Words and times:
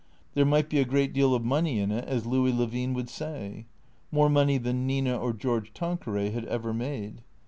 There 0.33 0.45
might 0.45 0.67
be 0.67 0.79
a 0.79 0.83
great 0.83 1.13
deal 1.13 1.35
of 1.35 1.45
money 1.45 1.79
in 1.79 1.91
it, 1.91 2.05
as 2.05 2.25
Louis 2.25 2.51
Levine 2.53 2.95
would 2.95 3.07
say. 3.07 3.67
More 4.11 4.29
money 4.31 4.57
than 4.57 4.87
Nina 4.87 5.15
or 5.15 5.31
George 5.31 5.75
Tanqueray 5.75 6.31
had 6.31 6.45
ever 6.45 6.73
made. 6.73 7.21